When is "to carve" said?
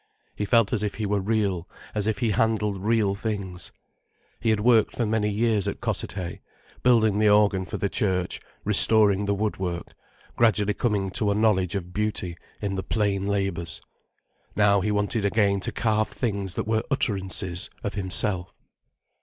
15.59-16.07